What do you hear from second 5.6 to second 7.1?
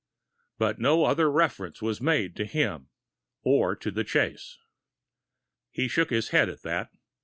He shook his head at that.